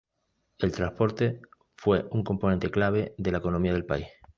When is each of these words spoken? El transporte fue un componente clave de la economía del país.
El 0.57 0.71
transporte 0.71 1.41
fue 1.75 2.07
un 2.09 2.23
componente 2.23 2.71
clave 2.71 3.13
de 3.19 3.31
la 3.31 3.37
economía 3.37 3.73
del 3.73 3.85
país. 3.85 4.07